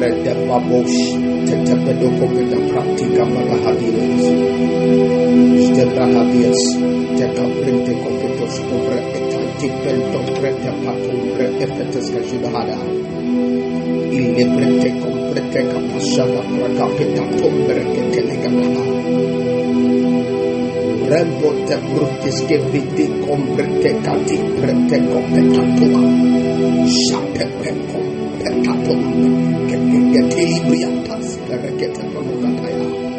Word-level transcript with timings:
Rababosh, 0.00 1.12
Tetepedokopeta 1.44 2.56
Pratica 2.72 3.24
Malahabias, 3.28 4.24
Stebrahabias, 5.68 6.60
Tecaprente 7.20 7.92
Copetos, 8.00 8.54
Cobra 8.64 8.96
Etanticento 8.96 10.18
Prete 10.40 10.70
Patumbre 10.80 11.46
Efetes 11.60 12.06
Cajudahada, 12.10 12.78
Ille 14.08 14.44
Prete 14.56 14.88
Comprete 15.00 15.60
Capasada 15.68 16.40
Pracapeta 16.48 17.24
Tumbre 17.36 17.84
Ketelegamana. 17.92 18.84
Rembo 21.10 21.52
te 21.66 21.76
brutis 21.76 22.44
che 22.46 22.58
vidi 22.70 23.10
comprete 23.26 24.00
cati 24.00 24.38
prete 24.60 25.02
competatua. 25.08 26.00
Shapepe 26.86 27.74
competatum. 27.90 29.69
Che 31.60 31.74
che 31.76 31.90
te 31.90 33.09